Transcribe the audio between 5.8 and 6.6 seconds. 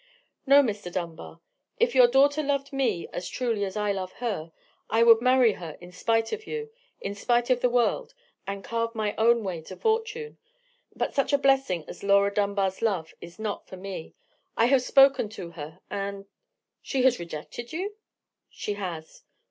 spite of